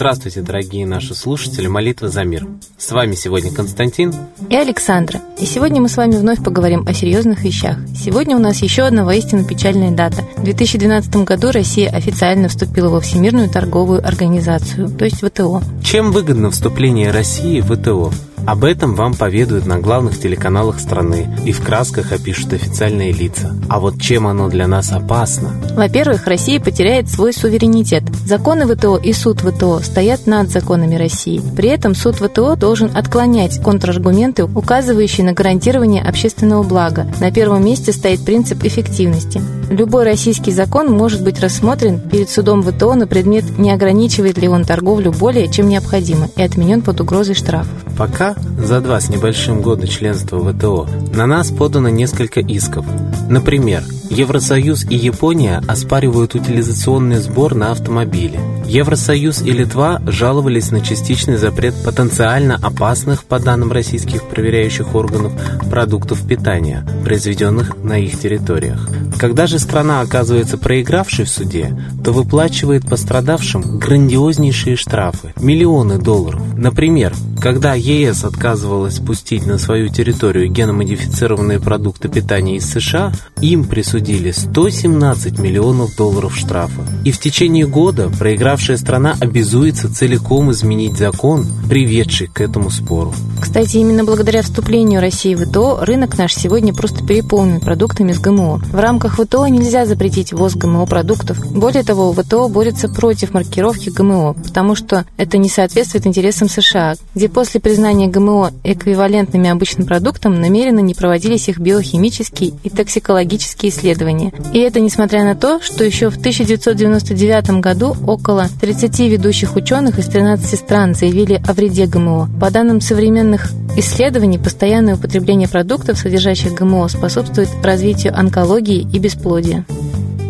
Здравствуйте, 0.00 0.40
дорогие 0.40 0.86
наши 0.86 1.14
слушатели 1.14 1.66
Молитва 1.66 2.08
за 2.08 2.24
мир. 2.24 2.46
С 2.78 2.90
вами 2.90 3.14
сегодня 3.14 3.52
Константин 3.52 4.14
и 4.48 4.56
Александра. 4.56 5.20
И 5.38 5.44
сегодня 5.44 5.82
мы 5.82 5.90
с 5.90 5.98
вами 5.98 6.16
вновь 6.16 6.42
поговорим 6.42 6.86
о 6.88 6.94
серьезных 6.94 7.42
вещах. 7.42 7.76
Сегодня 7.94 8.34
у 8.34 8.38
нас 8.38 8.62
еще 8.62 8.84
одна 8.84 9.04
воистину 9.04 9.44
печальная 9.44 9.90
дата. 9.90 10.22
В 10.38 10.44
2012 10.44 11.16
году 11.16 11.50
Россия 11.50 11.90
официально 11.90 12.48
вступила 12.48 12.88
во 12.88 13.02
Всемирную 13.02 13.50
торговую 13.50 14.02
организацию, 14.02 14.88
то 14.88 15.04
есть 15.04 15.20
ВТО. 15.22 15.60
Чем 15.84 16.12
выгодно 16.12 16.50
вступление 16.50 17.10
России 17.10 17.60
в 17.60 17.76
ВТО? 17.76 18.10
Об 18.46 18.64
этом 18.64 18.94
вам 18.94 19.14
поведают 19.14 19.66
на 19.66 19.78
главных 19.78 20.18
телеканалах 20.18 20.80
страны 20.80 21.28
и 21.44 21.52
в 21.52 21.62
красках 21.62 22.12
опишут 22.12 22.52
официальные 22.52 23.12
лица. 23.12 23.54
А 23.68 23.80
вот 23.80 24.00
чем 24.00 24.26
оно 24.26 24.48
для 24.48 24.66
нас 24.66 24.92
опасно? 24.92 25.52
Во-первых, 25.76 26.26
Россия 26.26 26.60
потеряет 26.60 27.08
свой 27.08 27.32
суверенитет. 27.32 28.02
Законы 28.26 28.66
ВТО 28.66 28.96
и 28.96 29.12
суд 29.12 29.40
ВТО 29.40 29.80
стоят 29.80 30.26
над 30.26 30.50
законами 30.50 30.96
России. 30.96 31.42
При 31.56 31.68
этом 31.68 31.94
суд 31.94 32.16
ВТО 32.16 32.56
должен 32.56 32.90
отклонять 32.96 33.62
контраргументы, 33.62 34.44
указывающие 34.44 35.24
на 35.24 35.32
гарантирование 35.32 36.02
общественного 36.02 36.62
блага. 36.62 37.06
На 37.20 37.30
первом 37.30 37.64
месте 37.64 37.92
стоит 37.92 38.24
принцип 38.24 38.64
эффективности. 38.64 39.40
Любой 39.70 40.02
российский 40.02 40.50
закон 40.50 40.90
может 40.90 41.22
быть 41.22 41.38
рассмотрен 41.38 42.00
перед 42.00 42.28
судом 42.28 42.60
ВТО 42.60 42.94
на 42.94 43.06
предмет, 43.06 43.56
не 43.56 43.70
ограничивает 43.70 44.36
ли 44.36 44.48
он 44.48 44.64
торговлю 44.64 45.12
более, 45.12 45.48
чем 45.48 45.68
необходимо, 45.68 46.28
и 46.36 46.42
отменен 46.42 46.82
под 46.82 47.00
угрозой 47.00 47.36
штрафов. 47.36 47.72
Пока 47.96 48.34
за 48.58 48.80
два 48.80 49.00
с 49.00 49.08
небольшим 49.08 49.62
года 49.62 49.86
членства 49.86 50.40
ВТО 50.40 50.88
на 51.14 51.26
нас 51.26 51.52
подано 51.52 51.88
несколько 51.88 52.40
исков. 52.40 52.84
Например, 53.28 53.84
Евросоюз 54.10 54.86
и 54.90 54.96
Япония 54.96 55.62
оспаривают 55.68 56.34
утилизационный 56.34 57.18
сбор 57.18 57.54
на 57.54 57.70
автомобили. 57.70 58.40
Евросоюз 58.66 59.42
и 59.42 59.52
Литва 59.52 60.02
жаловались 60.04 60.72
на 60.72 60.80
частичный 60.80 61.36
запрет 61.36 61.74
потенциально 61.84 62.56
опасных, 62.60 63.22
по 63.22 63.38
данным 63.38 63.70
российских 63.70 64.24
проверяющих 64.24 64.96
органов, 64.96 65.32
продуктов 65.70 66.26
питания, 66.26 66.84
произведенных 67.04 67.76
на 67.84 67.98
их 67.98 68.18
территориях. 68.18 68.88
Когда 69.16 69.46
же 69.46 69.59
страна 69.60 70.00
оказывается 70.00 70.58
проигравшей 70.58 71.24
в 71.24 71.28
суде, 71.28 71.76
то 72.02 72.12
выплачивает 72.12 72.88
пострадавшим 72.88 73.78
грандиознейшие 73.78 74.76
штрафы– 74.76 75.32
миллионы 75.36 75.98
долларов. 75.98 76.40
Например, 76.56 77.14
когда 77.40 77.74
ЕС 77.74 78.24
отказывалась 78.24 78.98
пустить 78.98 79.46
на 79.46 79.56
свою 79.56 79.88
территорию 79.88 80.50
геномодифицированные 80.50 81.58
продукты 81.58 82.08
питания 82.08 82.56
из 82.56 82.70
США, 82.70 83.12
им 83.40 83.64
присудили 83.64 84.30
117 84.30 85.38
миллионов 85.38 85.96
долларов 85.96 86.36
штрафа. 86.36 86.82
И 87.04 87.12
в 87.12 87.18
течение 87.18 87.66
года 87.66 88.10
проигравшая 88.10 88.76
страна 88.76 89.14
обязуется 89.20 89.92
целиком 89.92 90.50
изменить 90.52 90.98
закон, 90.98 91.46
приведший 91.68 92.26
к 92.26 92.40
этому 92.42 92.70
спору. 92.70 93.14
Кстати, 93.40 93.78
именно 93.78 94.04
благодаря 94.04 94.42
вступлению 94.42 95.00
России 95.00 95.34
в 95.34 95.46
ВТО 95.46 95.78
рынок 95.82 96.18
наш 96.18 96.34
сегодня 96.34 96.74
просто 96.74 97.04
переполнен 97.04 97.60
продуктами 97.60 98.12
с 98.12 98.20
ГМО. 98.20 98.58
В 98.58 98.78
рамках 98.78 99.18
ВТО 99.18 99.46
нельзя 99.50 99.86
запретить 99.86 100.32
ввоз 100.32 100.54
ГМО 100.54 100.86
продуктов. 100.86 101.38
Более 101.52 101.82
того, 101.82 102.12
ВТО 102.12 102.48
борется 102.48 102.88
против 102.88 103.34
маркировки 103.34 103.90
ГМО, 103.90 104.34
потому 104.34 104.74
что 104.74 105.04
это 105.16 105.38
не 105.38 105.48
соответствует 105.48 106.06
интересам 106.06 106.48
США, 106.48 106.94
где 107.14 107.28
после 107.28 107.60
признания 107.60 108.06
ГМО 108.08 108.52
эквивалентными 108.64 109.48
обычным 109.50 109.86
продуктам 109.86 110.40
намеренно 110.40 110.80
не 110.80 110.94
проводились 110.94 111.48
их 111.48 111.58
биохимические 111.58 112.52
и 112.62 112.70
токсикологические 112.70 113.70
исследования. 113.70 114.32
И 114.52 114.58
это 114.58 114.80
несмотря 114.80 115.24
на 115.24 115.34
то, 115.34 115.60
что 115.60 115.84
еще 115.84 116.10
в 116.10 116.16
1999 116.16 117.60
году 117.60 117.96
около 118.06 118.48
30 118.60 118.98
ведущих 119.00 119.56
ученых 119.56 119.98
из 119.98 120.06
13 120.06 120.58
стран 120.58 120.94
заявили 120.94 121.42
о 121.46 121.52
вреде 121.52 121.86
ГМО. 121.86 122.30
По 122.40 122.50
данным 122.50 122.80
современных 122.80 123.52
исследований, 123.76 124.38
постоянное 124.38 124.96
употребление 124.96 125.48
продуктов, 125.48 125.98
содержащих 125.98 126.54
ГМО, 126.54 126.88
способствует 126.88 127.48
развитию 127.62 128.16
онкологии 128.16 128.86
и 128.92 128.98
бесплодия. 128.98 129.39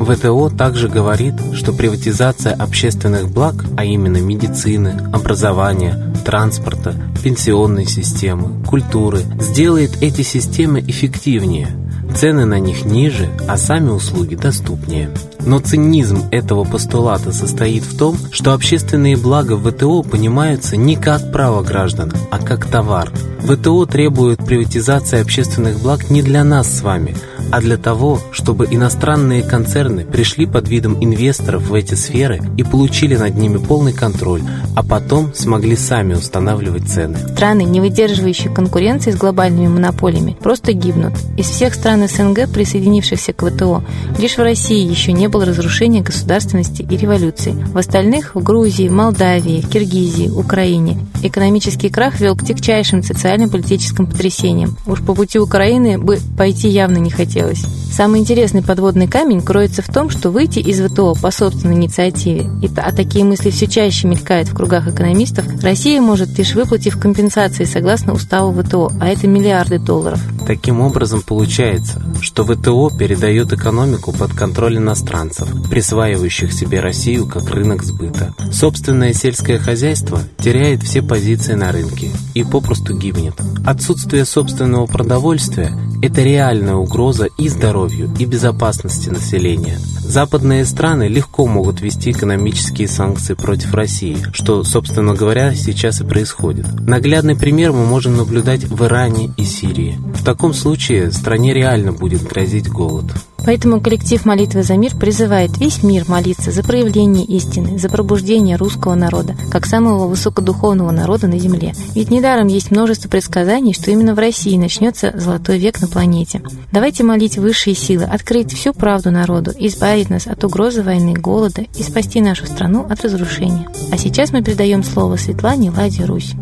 ВТО 0.01 0.49
также 0.49 0.89
говорит, 0.89 1.35
что 1.55 1.73
приватизация 1.73 2.55
общественных 2.55 3.31
благ, 3.31 3.67
а 3.77 3.85
именно 3.85 4.17
медицины, 4.17 4.97
образования, 5.13 6.15
транспорта, 6.25 6.95
пенсионной 7.23 7.87
системы, 7.87 8.65
культуры, 8.65 9.21
сделает 9.41 10.03
эти 10.03 10.23
системы 10.23 10.81
эффективнее. 10.81 11.69
Цены 12.17 12.45
на 12.45 12.59
них 12.59 12.85
ниже, 12.85 13.29
а 13.47 13.57
сами 13.57 13.91
услуги 13.91 14.35
доступнее. 14.35 15.11
Но 15.47 15.61
цинизм 15.61 16.25
этого 16.33 16.65
постулата 16.65 17.31
состоит 17.31 17.85
в 17.85 17.97
том, 17.97 18.17
что 18.33 18.53
общественные 18.53 19.17
блага 19.17 19.53
в 19.53 19.71
ВТО 19.71 20.03
понимаются 20.03 20.77
не 20.77 20.97
как 20.97 21.31
право 21.31 21.63
граждан, 21.63 22.13
а 22.31 22.39
как 22.39 22.67
товар. 22.67 23.13
ВТО 23.43 23.87
требует 23.87 24.45
приватизации 24.45 25.21
общественных 25.21 25.81
благ 25.81 26.11
не 26.11 26.23
для 26.23 26.43
нас 26.43 26.79
с 26.79 26.83
вами– 26.83 27.15
а 27.51 27.61
для 27.61 27.77
того, 27.77 28.21
чтобы 28.33 28.67
иностранные 28.71 29.43
концерны 29.43 30.05
пришли 30.05 30.47
под 30.47 30.69
видом 30.69 30.97
инвесторов 31.03 31.69
в 31.69 31.75
эти 31.75 31.95
сферы 31.95 32.41
и 32.57 32.63
получили 32.63 33.17
над 33.17 33.37
ними 33.37 33.59
полный 33.59 33.93
контроль, 33.93 34.43
а 34.75 34.83
потом 34.83 35.35
смогли 35.35 35.77
сами 35.77 36.15
устанавливать 36.15 36.89
цены. 36.89 37.19
Страны, 37.19 37.63
не 37.63 37.81
выдерживающие 37.81 38.53
конкуренции 38.53 39.11
с 39.11 39.17
глобальными 39.17 39.69
монополиями, 39.69 40.37
просто 40.41 40.73
гибнут. 40.73 41.15
Из 41.37 41.47
всех 41.47 41.75
стран 41.75 42.09
СНГ, 42.09 42.49
присоединившихся 42.53 43.33
к 43.33 43.47
ВТО, 43.49 43.83
лишь 44.19 44.37
в 44.37 44.43
России 44.43 44.89
еще 44.89 45.13
не 45.13 45.29
было 45.29 45.45
разрушения 45.45 46.03
государственности 46.03 46.83
и 46.83 46.97
революции. 46.97 47.57
В 47.73 47.79
остальных– 47.79 48.35
в 48.35 48.43
Грузии, 48.43 48.89
Молдавии, 48.89 49.61
Киргизии, 49.61 50.29
Украине– 50.29 50.99
экономический 51.23 51.91
крах 51.91 52.21
вел 52.21 52.37
к 52.37 52.45
тягчайшим 52.45 53.03
социально-политическим 53.03 54.07
потрясениям. 54.07 54.77
Уж 54.87 55.03
по 55.03 55.15
пути 55.15 55.39
Украины 55.39 55.99
бы 55.99 56.19
пойти 56.37 56.69
явно 56.69 56.99
не 56.99 57.11
хотел 57.11 57.40
хотелось. 57.41 57.65
Самый 57.93 58.21
интересный 58.21 58.63
подводный 58.63 59.09
камень 59.09 59.41
кроется 59.41 59.83
в 59.83 59.89
том, 59.89 60.11
что 60.11 60.31
выйти 60.31 60.59
из 60.61 60.81
ВТО 60.81 61.15
по 61.21 61.31
собственной 61.31 61.75
инициативе, 61.75 62.49
и, 62.63 62.71
а 62.77 62.93
такие 62.93 63.25
мысли 63.25 63.51
все 63.51 63.67
чаще 63.67 64.07
мелькают 64.07 64.49
в 64.49 64.55
кругах 64.55 64.89
экономистов, 64.89 65.45
Россия 65.63 66.01
может 66.01 66.39
лишь 66.39 66.55
выплатив 66.55 66.99
компенсации 67.01 67.65
согласно 67.65 68.13
уставу 68.13 68.53
ВТО, 68.63 68.93
а 69.01 69.09
это 69.09 69.27
миллиарды 69.27 69.79
долларов. 69.79 70.21
Таким 70.51 70.81
образом 70.81 71.23
получается, 71.23 72.03
что 72.21 72.45
ВТО 72.45 72.91
передает 72.91 73.53
экономику 73.53 74.11
под 74.11 74.33
контроль 74.33 74.79
иностранцев, 74.79 75.49
присваивающих 75.71 76.53
себе 76.53 76.81
Россию 76.81 77.29
как 77.29 77.49
рынок 77.51 77.85
сбыта. 77.85 78.35
Собственное 78.51 79.13
сельское 79.13 79.61
хозяйство 79.61 80.21
теряет 80.39 80.83
все 80.83 81.03
позиции 81.03 81.53
на 81.53 81.71
рынке 81.71 82.11
и 82.35 82.43
попросту 82.43 82.97
гибнет. 82.97 83.35
Отсутствие 83.65 84.25
собственного 84.25 84.87
продовольствия– 84.87 85.71
это 86.03 86.21
реальная 86.23 86.75
угроза 86.75 87.27
и 87.39 87.49
здоровью, 87.49 88.13
и 88.19 88.25
безопасности 88.25 89.09
населения. 89.09 89.79
Западные 90.11 90.65
страны 90.65 91.05
легко 91.05 91.47
могут 91.47 91.81
ввести 91.81 92.11
экономические 92.11 92.89
санкции 92.89 93.35
против 93.35 93.73
России, 93.75 94.19
что, 94.33 94.65
собственно 94.65 95.15
говоря, 95.15 95.55
сейчас 95.55 96.01
и 96.01 96.05
происходит. 96.05 96.67
Наглядный 96.81 97.37
пример 97.37 97.71
мы 97.71 97.87
можем 97.87 98.17
наблюдать 98.17 98.65
в 98.65 98.85
Иране 98.85 99.33
и 99.37 99.45
Сирии. 99.45 99.97
В 100.15 100.25
таком 100.25 100.40
случае 100.55 101.13
стране 101.13 101.55
реально 101.55 101.93
будет 101.93 102.23
грозить 102.23 102.69
голод. 102.69 103.05
Поэтому 103.45 103.81
коллектив 103.81 104.25
«Молитвы 104.25 104.63
за 104.63 104.77
мир» 104.77 104.95
призывает 104.95 105.57
весь 105.59 105.83
мир 105.83 106.05
молиться 106.09 106.51
за 106.51 106.63
проявление 106.63 107.25
истины, 107.25 107.79
за 107.79 107.89
пробуждение 107.89 108.57
русского 108.57 108.95
народа, 108.95 109.35
как 109.51 109.67
самого 109.67 110.07
высокодуховного 110.07 110.91
народа 110.91 111.27
на 111.27 111.39
Земле. 111.39 111.75
Ведь 111.95 112.11
недаром 112.11 112.49
есть 112.49 112.71
множество 112.71 113.09
предсказаний, 113.09 113.73
что 113.73 113.91
именно 113.91 114.15
в 114.15 114.19
России 114.19 114.57
начнется 114.57 115.13
золотой 115.15 115.59
век 115.59 115.81
на 115.81 115.89
планете. 115.89 116.43
Давайте 116.73 117.03
молить 117.03 117.39
высшие 117.39 117.75
силы, 117.75 118.05
открыть 118.05 118.53
всю 118.53 118.73
правду 118.73 119.11
народу, 119.11 119.53
избавить 119.59 120.11
нас 120.11 120.27
от 120.27 120.45
угрозы 120.45 120.83
войны, 120.83 121.15
голода 121.15 121.63
и 121.77 121.83
спасти 121.83 122.21
нашу 122.21 122.47
страну 122.47 122.87
от 122.89 123.03
разрушения. 123.05 123.69
А 123.91 123.97
сейчас 123.97 124.33
мы 124.33 124.43
передаем 124.43 124.85
слово 124.85 125.17
Светлане 125.17 125.71
Ладе 125.71 126.05
Русь. 126.05 126.35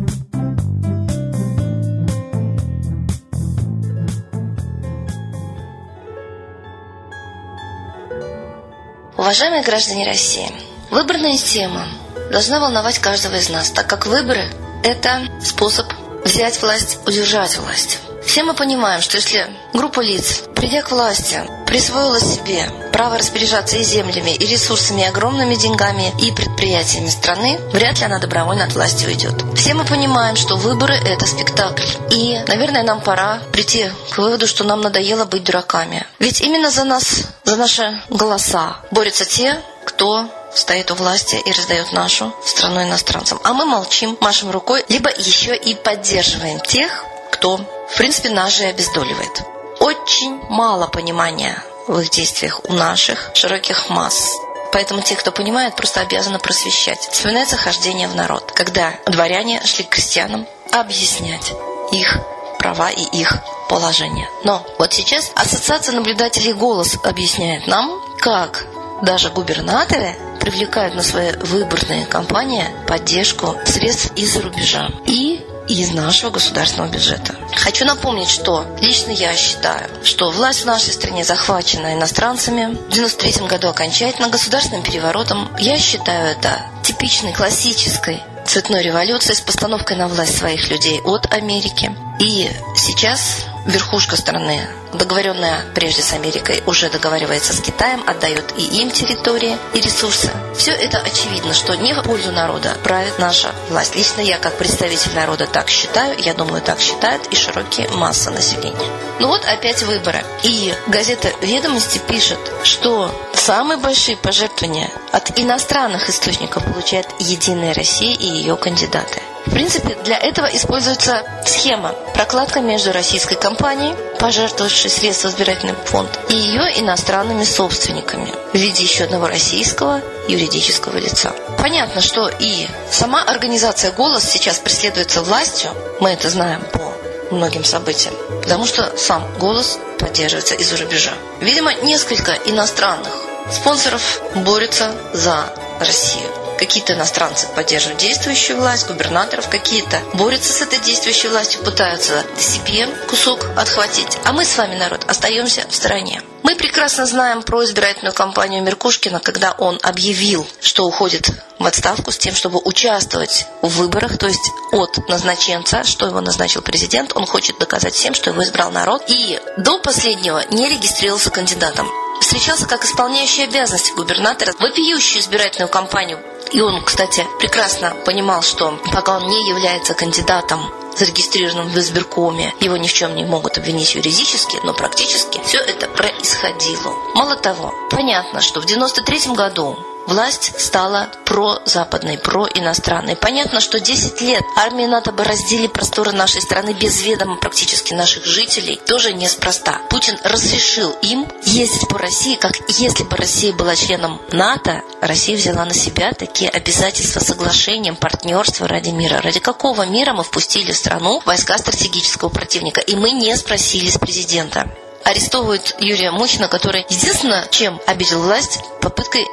Уважаемые 9.29 9.61
граждане 9.61 10.07
России, 10.07 10.51
выборная 10.89 11.37
тема 11.37 11.87
должна 12.31 12.59
волновать 12.59 12.97
каждого 12.97 13.35
из 13.35 13.47
нас, 13.47 13.69
так 13.69 13.85
как 13.87 14.07
выборы– 14.07 14.51
это 14.83 15.21
способ 15.39 15.85
взять 16.25 16.59
власть, 16.63 16.97
удержать 17.05 17.55
власть. 17.57 17.99
Все 18.29 18.43
мы 18.43 18.53
понимаем, 18.53 19.01
что 19.01 19.17
если 19.17 19.49
группа 19.73 20.01
лиц, 20.01 20.43
придя 20.55 20.83
к 20.83 20.91
власти, 20.91 21.41
присвоила 21.65 22.19
себе 22.19 22.69
право 22.93 23.17
распоряжаться 23.17 23.75
и 23.77 23.83
землями, 23.83 24.29
и 24.29 24.45
ресурсами, 24.45 25.01
и 25.01 25.05
огромными 25.05 25.55
деньгами, 25.55 26.13
и 26.21 26.31
предприятиями 26.31 27.09
страны, 27.09 27.59
вряд 27.73 27.97
ли 27.97 28.05
она 28.05 28.19
добровольно 28.19 28.65
от 28.65 28.73
власти 28.73 29.07
уйдет. 29.07 29.33
Все 29.55 29.73
мы 29.73 29.83
понимаем, 29.83 30.35
что 30.35 30.57
выборы– 30.57 30.93
это 31.07 31.25
спектакль. 31.25 31.81
И, 32.11 32.39
наверное, 32.47 32.83
нам 32.83 33.01
пора 33.01 33.39
прийти 33.51 33.89
к 34.11 34.19
выводу, 34.19 34.45
что 34.45 34.63
нам 34.63 34.81
надоело 34.81 35.25
быть 35.25 35.43
дураками. 35.43 36.05
Ведь 36.19 36.41
именно 36.41 36.69
за 36.69 36.83
нас, 36.83 37.23
за 37.45 37.55
наши 37.55 37.99
голоса 38.11 38.75
борются 38.91 39.25
те, 39.25 39.59
кто 39.85 40.29
стоит 40.53 40.91
у 40.91 40.93
власти 40.93 41.41
и 41.43 41.51
раздает 41.51 41.91
нашу 41.93 42.31
страну 42.45 42.83
иностранцам. 42.83 43.39
А 43.43 43.53
мы 43.53 43.65
молчим, 43.65 44.19
машем 44.21 44.51
рукой, 44.51 44.85
либо 44.87 45.09
еще 45.09 45.55
и 45.55 45.73
поддерживаем 45.73 46.59
тех, 46.59 47.05
кто, 47.39 47.57
в 47.87 47.97
принципе, 47.97 48.29
нас 48.29 48.57
же 48.57 48.65
обездоливает. 48.65 49.43
Очень 49.79 50.41
мало 50.49 50.87
понимания 50.87 51.63
в 51.87 51.97
их 51.99 52.09
действиях 52.09 52.59
у 52.65 52.73
наших 52.73 53.31
широких 53.33 53.89
масс. 53.89 54.33
Поэтому 54.73 55.01
те, 55.01 55.15
кто 55.15 55.31
понимает, 55.31 55.75
просто 55.77 56.01
обязаны 56.01 56.37
просвещать. 56.37 56.99
Вспоминается 56.99 57.55
хождение 57.55 58.09
в 58.09 58.15
народ, 58.15 58.51
когда 58.51 58.93
дворяне 59.05 59.61
шли 59.63 59.85
к 59.85 59.89
крестьянам 59.89 60.47
объяснять 60.73 61.53
их 61.93 62.17
права 62.59 62.89
и 62.89 63.03
их 63.17 63.37
положение. 63.69 64.29
Но 64.43 64.65
вот 64.77 64.91
сейчас 64.91 65.31
Ассоциация 65.33 65.95
наблюдателей 65.95 66.51
«Голос» 66.51 66.97
объясняет 67.05 67.67
нам, 67.67 68.01
как 68.19 68.65
даже 69.01 69.29
губернаторы 69.29 70.13
привлекают 70.41 70.93
на 70.93 71.03
свои 71.03 71.31
выборные 71.37 72.05
кампании 72.05 72.65
поддержку 72.85 73.55
средств 73.65 74.11
из-за 74.17 74.41
рубежа 74.41 74.89
и 75.05 75.45
из 75.69 75.91
нашего 75.91 76.31
государственного 76.31 76.91
бюджета. 76.91 77.35
Хочу 77.55 77.85
напомнить, 77.85 78.29
что 78.29 78.65
лично 78.81 79.11
я 79.11 79.33
считаю, 79.35 79.87
что 80.03 80.31
власть 80.31 80.63
в 80.63 80.65
нашей 80.65 80.91
стране 80.91 81.23
захвачена 81.23 81.93
иностранцами. 81.93 82.75
В 82.75 82.89
93 82.89 83.47
году 83.47 83.69
окончательно 83.69 84.29
государственным 84.29 84.83
переворотом. 84.83 85.49
Я 85.59 85.77
считаю 85.77 86.31
это 86.31 86.63
типичной 86.83 87.33
классической 87.33 88.21
цветной 88.45 88.81
революцией 88.81 89.35
с 89.35 89.41
постановкой 89.41 89.95
на 89.95 90.07
власть 90.07 90.37
своих 90.37 90.69
людей 90.71 91.01
от 91.01 91.31
Америки. 91.31 91.95
И 92.19 92.49
сейчас 92.75 93.45
верхушка 93.65 94.15
страны, 94.15 94.67
договоренная 94.93 95.65
прежде 95.75 96.01
с 96.01 96.13
Америкой, 96.13 96.63
уже 96.65 96.89
договаривается 96.89 97.53
с 97.53 97.61
Китаем, 97.61 98.03
отдает 98.07 98.53
и 98.57 98.63
им 98.81 98.91
территории 98.91 99.57
и 99.73 99.81
ресурсы. 99.81 100.31
Все 100.55 100.71
это 100.71 100.99
очевидно, 100.99 101.53
что 101.53 101.75
не 101.75 101.93
в 101.93 102.01
пользу 102.03 102.31
народа 102.31 102.75
правит 102.83 103.19
наша 103.19 103.51
власть. 103.69 103.95
Лично 103.95 104.21
я, 104.21 104.37
как 104.37 104.57
представитель 104.57 105.13
народа, 105.15 105.47
так 105.47 105.69
считаю, 105.69 106.17
я 106.19 106.33
думаю, 106.33 106.61
так 106.61 106.79
считают 106.79 107.27
и 107.27 107.35
широкие 107.35 107.89
массы 107.89 108.29
населения. 108.31 108.89
Ну 109.19 109.27
вот 109.27 109.45
опять 109.45 109.83
выборы. 109.83 110.23
И 110.43 110.73
газета 110.87 111.29
«Ведомости» 111.41 111.99
пишет, 111.99 112.39
что 112.63 113.13
самые 113.33 113.77
большие 113.77 114.17
пожертвования 114.17 114.89
от 115.11 115.37
иностранных 115.39 116.09
источников 116.09 116.63
получает 116.65 117.07
«Единая 117.19 117.73
Россия» 117.73 118.15
и 118.15 118.25
ее 118.25 118.55
кандидаты. 118.55 119.21
В 119.49 119.51
принципе, 119.51 119.97
для 120.05 120.15
этого 120.15 120.45
используется 120.45 121.23
схема 121.43 121.93
прокладка 122.13 122.61
между 122.61 122.91
российской 122.91 123.35
компанией, 123.35 123.95
пожертвовавшей 124.19 124.91
средства 124.91 125.29
в 125.29 125.31
избирательный 125.31 125.73
фонд, 125.85 126.19
и 126.29 126.35
ее 126.35 126.61
иностранными 126.79 127.43
собственниками 127.43 128.31
в 128.53 128.55
виде 128.55 128.83
еще 128.83 129.05
одного 129.05 129.25
российского 129.27 130.01
юридического 130.27 130.97
лица. 130.97 131.33
Понятно, 131.57 131.99
что 132.01 132.29
и 132.39 132.67
сама 132.91 133.23
организация 133.23 133.91
«Голос» 133.91 134.23
сейчас 134.29 134.59
преследуется 134.59 135.23
властью, 135.23 135.71
мы 135.99 136.11
это 136.11 136.29
знаем 136.29 136.61
по 136.71 136.93
многим 137.31 137.63
событиям, 137.63 138.13
потому 138.43 138.67
что 138.67 138.95
сам 138.97 139.25
«Голос» 139.39 139.79
поддерживается 139.97 140.53
из-за 140.53 140.77
рубежа. 140.77 141.13
Видимо, 141.41 141.73
несколько 141.73 142.33
иностранных 142.45 143.13
спонсоров 143.51 144.21
борются 144.35 144.93
за 145.13 145.51
Россию 145.79 146.29
какие-то 146.59 146.93
иностранцы 146.93 147.47
поддерживают 147.55 148.01
действующую 148.01 148.59
власть, 148.59 148.87
губернаторов 148.87 149.47
какие-то 149.47 150.01
борются 150.13 150.51
с 150.51 150.61
этой 150.61 150.79
действующей 150.79 151.29
властью, 151.29 151.61
пытаются 151.63 152.25
себе 152.37 152.87
кусок 153.07 153.45
отхватить. 153.55 154.17
А 154.25 154.33
мы 154.33 154.43
с 154.43 154.57
вами, 154.57 154.75
народ, 154.75 155.05
остаемся 155.07 155.65
в 155.69 155.73
стороне. 155.73 156.21
Мы 156.43 156.55
прекрасно 156.55 157.05
знаем 157.05 157.43
про 157.43 157.63
избирательную 157.63 158.13
кампанию 158.13 158.61
Меркушкина, 158.63 159.19
когда 159.19 159.51
он 159.53 159.79
объявил, 159.83 160.45
что 160.61 160.85
уходит 160.85 161.29
в 161.59 161.65
отставку 161.65 162.11
с 162.11 162.17
тем, 162.17 162.35
чтобы 162.35 162.59
участвовать 162.63 163.45
в 163.61 163.69
выборах, 163.77 164.17
то 164.17 164.27
есть 164.27 164.51
от 164.71 165.07
назначенца, 165.07 165.83
что 165.83 166.07
его 166.07 166.19
назначил 166.21 166.61
президент, 166.61 167.15
он 167.15 167.25
хочет 167.25 167.57
доказать 167.57 167.93
всем, 167.93 168.13
что 168.13 168.31
его 168.31 168.43
избрал 168.43 168.71
народ, 168.71 169.03
и 169.07 169.39
до 169.57 169.79
последнего 169.79 170.43
не 170.51 170.69
регистрировался 170.69 171.29
кандидатом 171.29 171.89
встречался 172.19 172.67
как 172.67 172.83
исполняющий 172.83 173.43
обязанности 173.43 173.91
губернатора, 173.93 174.53
вопиющую 174.59 175.21
избирательную 175.21 175.69
кампанию 175.69 176.19
и 176.51 176.61
он, 176.61 176.83
кстати, 176.83 177.25
прекрасно 177.39 177.95
понимал, 178.05 178.41
что 178.41 178.79
пока 178.91 179.17
он 179.17 179.27
не 179.27 179.47
является 179.49 179.93
кандидатом 179.93 180.71
зарегистрированным 180.97 181.69
в 181.69 181.77
избиркоме, 181.77 182.53
его 182.59 182.75
ни 182.77 182.87
в 182.87 182.93
чем 182.93 183.15
не 183.15 183.23
могут 183.23 183.57
обвинить 183.57 183.95
юридически, 183.95 184.59
но 184.63 184.73
практически 184.73 185.39
все 185.45 185.59
это 185.59 185.87
происходило. 185.87 186.93
Мало 187.15 187.35
того, 187.35 187.73
понятно, 187.89 188.41
что 188.41 188.61
в 188.61 188.65
93 188.65 189.33
году 189.33 189.77
власть 190.09 190.59
стала 190.59 191.09
прозападной, 191.25 192.17
проиностранной. 192.17 193.15
Понятно, 193.15 193.61
что 193.61 193.79
10 193.79 194.19
лет 194.21 194.43
армии 194.57 194.85
НАТО 194.85 195.11
бороздили 195.11 195.67
просторы 195.67 196.11
нашей 196.11 196.41
страны 196.41 196.73
без 196.73 197.01
ведома 197.03 197.37
практически 197.37 197.93
наших 197.93 198.25
жителей, 198.25 198.81
тоже 198.87 199.13
неспроста. 199.13 199.81
Путин 199.89 200.17
разрешил 200.23 200.91
им 201.03 201.27
ездить 201.43 201.87
по 201.87 201.97
России, 201.97 202.35
как 202.35 202.53
если 202.67 203.03
бы 203.03 203.15
Россия 203.15 203.53
была 203.53 203.75
членом 203.75 204.19
НАТО, 204.31 204.81
Россия 205.01 205.37
взяла 205.37 205.63
на 205.65 205.73
себя 205.73 206.11
такие 206.11 206.49
обязательства 206.49 207.19
соглашением, 207.19 207.95
партнерства 207.95 208.67
ради 208.67 208.89
мира. 208.89 209.21
Ради 209.21 209.39
какого 209.39 209.85
мира 209.85 210.13
мы 210.13 210.23
впустили 210.23 210.71
в 210.71 210.75
страну 210.75 211.21
войска 211.25 211.57
стратегического 211.57 212.29
противника? 212.29 212.81
И 212.81 212.95
мы 212.95 213.11
не 213.11 213.35
спросили 213.37 213.89
с 213.89 213.97
президента 213.97 214.69
арестовывают 215.09 215.75
Юрия 215.79 216.11
Мухина, 216.11 216.47
который 216.47 216.85
единственное, 216.87 217.47
чем 217.49 217.79
обидел 217.87 218.21
власть, 218.21 218.59
попыткой 218.81 219.25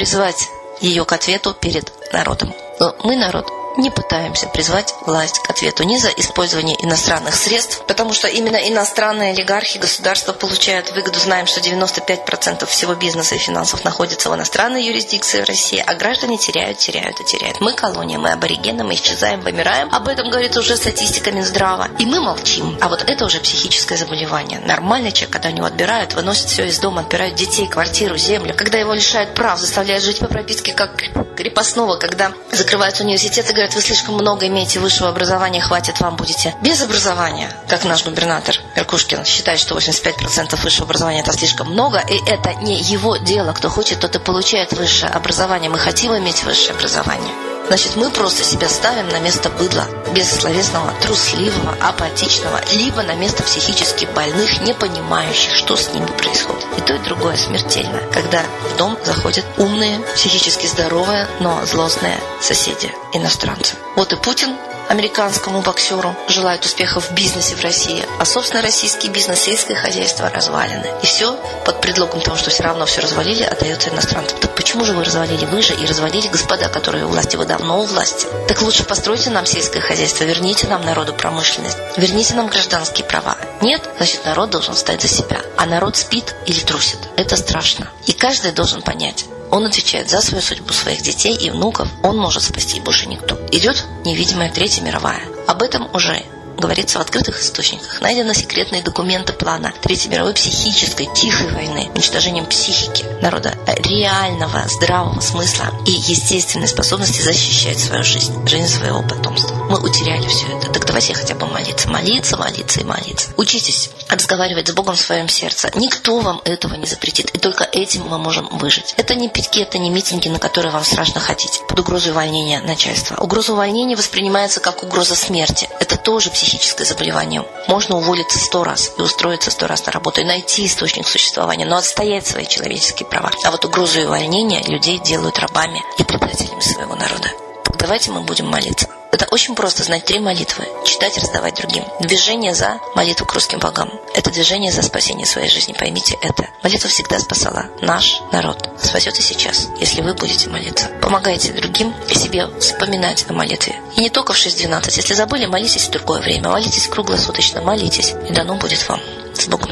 призвать 0.00 0.48
ее 0.80 1.04
к 1.04 1.12
ответу 1.12 1.52
перед 1.52 1.92
народом. 2.10 2.54
Но 2.78 2.96
мы 3.04 3.16
народ 3.16 3.59
не 3.76 3.90
пытаемся 3.90 4.46
призвать 4.46 4.94
власть 5.06 5.38
к 5.40 5.50
ответу 5.50 5.84
ни 5.84 5.96
за 5.96 6.08
использование 6.08 6.76
иностранных 6.84 7.34
средств, 7.34 7.82
потому 7.86 8.12
что 8.12 8.28
именно 8.28 8.56
иностранные 8.56 9.32
олигархи 9.32 9.78
государства 9.78 10.32
получают 10.32 10.90
выгоду. 10.92 11.18
Знаем, 11.18 11.46
что 11.46 11.60
95% 11.60 12.66
всего 12.66 12.94
бизнеса 12.94 13.34
и 13.34 13.38
финансов 13.38 13.84
находится 13.84 14.30
в 14.30 14.34
иностранной 14.34 14.84
юрисдикции 14.84 15.40
России, 15.42 15.82
а 15.84 15.94
граждане 15.94 16.38
теряют, 16.38 16.78
теряют 16.78 17.20
и 17.20 17.24
теряют. 17.24 17.60
Мы 17.60 17.72
колония, 17.72 18.18
мы 18.18 18.30
аборигены, 18.30 18.84
мы 18.84 18.94
исчезаем, 18.94 19.40
вымираем. 19.40 19.88
Об 19.92 20.08
этом 20.08 20.30
говорит 20.30 20.56
уже 20.56 20.76
статистика 20.76 21.30
Минздрава. 21.32 21.88
И 21.98 22.06
мы 22.06 22.20
молчим. 22.20 22.78
А 22.80 22.88
вот 22.88 23.02
это 23.02 23.24
уже 23.24 23.40
психическое 23.40 23.96
заболевание. 23.96 24.60
Нормальный 24.60 25.12
человек, 25.12 25.32
когда 25.32 25.48
у 25.48 25.52
него 25.52 25.66
отбирают, 25.66 26.14
выносят 26.14 26.48
все 26.48 26.66
из 26.66 26.78
дома, 26.78 27.02
отбирают 27.02 27.34
детей, 27.34 27.66
квартиру, 27.66 28.16
землю. 28.16 28.54
Когда 28.56 28.78
его 28.78 28.92
лишают 28.92 29.34
прав, 29.34 29.58
заставляют 29.60 30.04
жить 30.04 30.18
по 30.18 30.26
прописке 30.26 30.72
как 30.72 31.02
крепостного, 31.36 31.96
когда 31.96 32.32
закрываются 32.52 33.04
университеты, 33.04 33.52
говорят, 33.60 33.74
вы 33.74 33.82
слишком 33.82 34.14
много 34.14 34.46
имеете 34.46 34.80
высшего 34.80 35.10
образования, 35.10 35.60
хватит 35.60 36.00
вам 36.00 36.16
будете 36.16 36.54
без 36.62 36.80
образования, 36.80 37.50
как 37.68 37.84
наш 37.84 38.04
губернатор 38.04 38.56
Меркушкин 38.74 39.24
считает, 39.26 39.60
что 39.60 39.76
85% 39.76 40.56
высшего 40.62 40.86
образования 40.86 41.20
это 41.20 41.32
слишком 41.32 41.70
много, 41.70 41.98
и 41.98 42.18
это 42.26 42.54
не 42.54 42.80
его 42.80 43.18
дело. 43.18 43.52
Кто 43.52 43.68
хочет, 43.68 44.00
тот 44.00 44.16
и 44.16 44.18
получает 44.18 44.72
высшее 44.72 45.12
образование. 45.12 45.68
Мы 45.68 45.78
хотим 45.78 46.16
иметь 46.16 46.42
высшее 46.44 46.74
образование. 46.74 47.59
Значит, 47.70 47.94
мы 47.94 48.10
просто 48.10 48.42
себя 48.42 48.68
ставим 48.68 49.06
на 49.10 49.20
место 49.20 49.48
быдла, 49.48 49.86
бессловесного, 50.12 50.92
трусливого, 51.02 51.76
апатичного, 51.80 52.60
либо 52.72 53.04
на 53.04 53.14
место 53.14 53.44
психически 53.44 54.06
больных, 54.06 54.60
не 54.62 54.74
понимающих, 54.74 55.54
что 55.54 55.76
с 55.76 55.94
ними 55.94 56.06
происходит. 56.06 56.66
И 56.76 56.80
то, 56.80 56.94
и 56.94 56.98
другое 56.98 57.36
смертельно, 57.36 58.00
когда 58.12 58.42
в 58.42 58.76
дом 58.76 58.98
заходят 59.04 59.44
умные, 59.56 60.00
психически 60.16 60.66
здоровые, 60.66 61.28
но 61.38 61.64
злостные 61.64 62.18
соседи, 62.40 62.92
иностранцы. 63.12 63.76
Вот 63.94 64.12
и 64.12 64.16
Путин 64.16 64.56
американскому 64.90 65.62
боксеру 65.62 66.16
желают 66.26 66.64
успехов 66.64 67.08
в 67.08 67.14
бизнесе 67.14 67.54
в 67.54 67.62
России, 67.62 68.04
а, 68.18 68.24
собственно, 68.24 68.60
российский 68.60 69.08
бизнес, 69.08 69.40
сельское 69.40 69.76
хозяйство 69.76 70.28
развалины. 70.28 70.86
И 71.02 71.06
все 71.06 71.38
под 71.64 71.80
предлогом 71.80 72.20
того, 72.20 72.36
что 72.36 72.50
все 72.50 72.64
равно 72.64 72.86
все 72.86 73.00
развалили, 73.00 73.44
отдается 73.44 73.90
иностранцам. 73.90 74.36
Так 74.40 74.56
почему 74.56 74.84
же 74.84 74.92
вы 74.92 75.04
развалили? 75.04 75.44
Вы 75.44 75.62
же 75.62 75.74
и 75.74 75.86
развалили 75.86 76.26
господа, 76.26 76.68
которые 76.68 77.06
у 77.06 77.08
власти, 77.08 77.36
вы 77.36 77.44
давно 77.44 77.80
у 77.80 77.86
власти. 77.86 78.26
Так 78.48 78.60
лучше 78.62 78.82
постройте 78.82 79.30
нам 79.30 79.46
сельское 79.46 79.80
хозяйство, 79.80 80.24
верните 80.24 80.66
нам 80.66 80.84
народу 80.84 81.14
промышленность, 81.14 81.78
верните 81.96 82.34
нам 82.34 82.48
гражданские 82.48 83.06
права. 83.06 83.36
Нет, 83.60 83.88
значит, 83.96 84.24
народ 84.24 84.50
должен 84.50 84.74
встать 84.74 85.02
за 85.02 85.08
себя. 85.08 85.40
А 85.56 85.66
народ 85.66 85.96
спит 85.96 86.34
или 86.46 86.60
трусит. 86.60 86.98
Это 87.16 87.36
страшно. 87.36 87.88
И 88.06 88.12
каждый 88.12 88.50
должен 88.50 88.82
понять, 88.82 89.26
он 89.50 89.66
отвечает 89.66 90.08
за 90.10 90.20
свою 90.20 90.42
судьбу 90.42 90.72
своих 90.72 91.02
детей 91.02 91.34
и 91.36 91.50
внуков. 91.50 91.88
Он 92.02 92.16
может 92.16 92.42
спасти 92.42 92.80
больше 92.80 93.08
никто. 93.08 93.36
Идет 93.50 93.86
невидимая 94.04 94.50
Третья 94.50 94.82
мировая. 94.82 95.22
Об 95.46 95.62
этом 95.62 95.88
уже 95.94 96.22
говорится 96.60 96.98
в 96.98 97.02
открытых 97.02 97.40
источниках. 97.40 98.00
Найдены 98.00 98.34
секретные 98.34 98.82
документы 98.82 99.32
плана 99.32 99.72
Третьей 99.82 100.10
мировой 100.10 100.34
психической 100.34 101.08
тихой 101.14 101.50
войны, 101.52 101.90
уничтожением 101.94 102.46
психики 102.46 103.04
народа, 103.20 103.54
реального 103.66 104.68
здравого 104.68 105.20
смысла 105.20 105.72
и 105.86 105.90
естественной 105.90 106.68
способности 106.68 107.20
защищать 107.22 107.80
свою 107.80 108.04
жизнь, 108.04 108.46
жизнь 108.46 108.68
своего 108.68 109.02
потомства. 109.02 109.54
Мы 109.68 109.78
утеряли 109.80 110.26
все 110.28 110.46
это. 110.46 110.70
Так 110.70 110.86
давайте 110.86 111.14
хотя 111.14 111.34
бы 111.34 111.46
молиться, 111.46 111.88
молиться, 111.88 112.36
молиться 112.36 112.80
и 112.80 112.84
молиться. 112.84 113.30
Учитесь 113.36 113.90
разговаривать 114.08 114.68
с 114.68 114.72
Богом 114.72 114.96
в 114.96 115.00
своем 115.00 115.28
сердце. 115.28 115.70
Никто 115.74 116.20
вам 116.20 116.40
этого 116.44 116.74
не 116.74 116.86
запретит. 116.86 117.30
И 117.30 117.38
только 117.38 117.64
этим 117.64 118.06
мы 118.08 118.18
можем 118.18 118.48
выжить. 118.58 118.94
Это 118.96 119.14
не 119.14 119.28
питки, 119.28 119.60
это 119.60 119.78
не 119.78 119.90
митинги, 119.90 120.28
на 120.28 120.38
которые 120.38 120.72
вам 120.72 120.84
страшно 120.84 121.20
ходить. 121.20 121.60
Под 121.68 121.78
угрозой 121.78 122.12
увольнения 122.12 122.60
начальства. 122.60 123.16
Угроза 123.16 123.52
увольнения 123.52 123.96
воспринимается 123.96 124.60
как 124.60 124.82
угроза 124.82 125.14
смерти. 125.14 125.68
Это 125.80 125.96
тоже 125.96 126.30
психическое 126.50 126.84
заболевание. 126.84 127.44
Можно 127.68 127.96
уволиться 127.96 128.36
сто 128.38 128.64
раз 128.64 128.90
и 128.98 129.02
устроиться 129.02 129.52
сто 129.52 129.68
раз 129.68 129.86
на 129.86 129.92
работу, 129.92 130.20
и 130.20 130.24
найти 130.24 130.66
источник 130.66 131.06
существования, 131.06 131.64
но 131.64 131.76
отстоять 131.76 132.26
свои 132.26 132.44
человеческие 132.44 133.08
права. 133.08 133.30
А 133.44 133.52
вот 133.52 133.64
угрозу 133.64 134.00
увольнения 134.00 134.60
людей 134.64 134.98
делают 134.98 135.38
рабами 135.38 135.80
и 135.98 136.02
предателями 136.02 136.60
своего 136.60 136.96
народа. 136.96 137.28
Так 137.64 137.76
давайте 137.76 138.10
мы 138.10 138.22
будем 138.22 138.48
молиться. 138.48 138.88
Очень 139.30 139.54
просто 139.54 139.84
знать 139.84 140.04
три 140.04 140.18
молитвы, 140.18 140.66
читать 140.84 141.16
и 141.16 141.20
раздавать 141.20 141.54
другим. 141.54 141.84
Движение 142.00 142.52
за 142.52 142.80
молитву 142.96 143.26
к 143.26 143.32
русским 143.32 143.60
богам. 143.60 143.88
Это 144.12 144.32
движение 144.32 144.72
за 144.72 144.82
спасение 144.82 145.24
своей 145.24 145.48
жизни. 145.48 145.72
Поймите 145.72 146.18
это. 146.20 146.48
Молитва 146.64 146.90
всегда 146.90 147.20
спасала 147.20 147.66
наш 147.80 148.20
народ. 148.32 148.68
Спасет 148.82 149.16
и 149.20 149.22
сейчас, 149.22 149.68
если 149.78 150.02
вы 150.02 150.14
будете 150.14 150.50
молиться. 150.50 150.88
Помогайте 151.00 151.52
другим 151.52 151.94
и 152.08 152.14
себе 152.14 152.48
вспоминать 152.58 153.24
о 153.28 153.32
молитве. 153.32 153.76
И 153.94 154.00
не 154.00 154.10
только 154.10 154.32
в 154.32 154.36
6.12. 154.36 154.96
Если 154.96 155.14
забыли, 155.14 155.46
молитесь 155.46 155.86
в 155.86 155.90
другое 155.90 156.20
время. 156.20 156.48
Молитесь 156.48 156.88
круглосуточно, 156.88 157.62
молитесь. 157.62 158.14
И 158.28 158.32
дано 158.32 158.56
будет 158.56 158.88
вам. 158.88 159.00
С 159.32 159.46
Богом. 159.46 159.70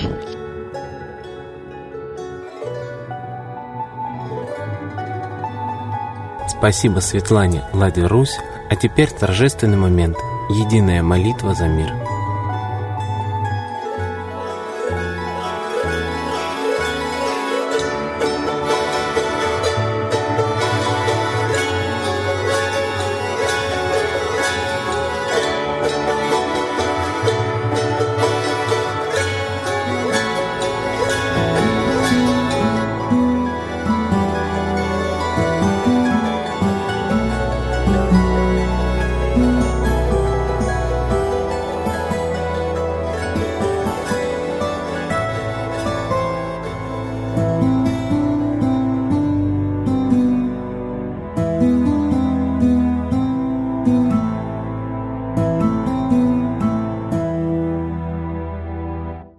Спасибо 6.49 7.01
Светлане 7.01 7.65
Ладе 7.73 8.03
Русь 8.03 8.39
а 8.71 8.77
теперь 8.77 9.11
торжественный 9.11 9.79
момент– 9.79 10.17
единая 10.49 11.03
молитва 11.03 11.55
за 11.55 11.69
мир. 11.69 12.18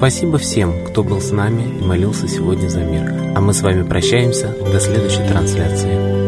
Спасибо 0.00 0.38
всем, 0.38 0.72
кто 0.86 1.02
был 1.02 1.20
с 1.20 1.30
нами 1.30 1.78
и 1.78 1.84
молился 1.84 2.26
сегодня 2.26 2.70
за 2.70 2.80
мир. 2.80 3.34
А 3.36 3.40
мы 3.42 3.52
с 3.52 3.60
вами 3.60 3.82
прощаемся. 3.82 4.56
До 4.72 4.80
следующей 4.80 5.28
трансляции. 5.28 6.19